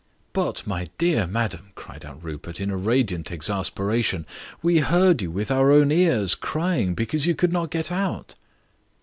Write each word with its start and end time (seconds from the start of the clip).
"But, 0.33 0.65
my 0.65 0.87
dear 0.97 1.27
madam," 1.27 1.73
cried 1.75 2.03
out 2.03 2.23
Rupert, 2.23 2.59
in 2.59 2.71
a 2.71 2.75
radiant 2.75 3.31
exasperation, 3.31 4.25
"we 4.63 4.79
heard 4.79 5.21
you 5.21 5.29
with 5.29 5.51
our 5.51 5.71
own 5.71 5.91
ears 5.91 6.33
crying 6.33 6.95
because 6.95 7.27
you 7.27 7.35
could 7.35 7.53
not 7.53 7.69
get 7.69 7.91
out." 7.91 8.33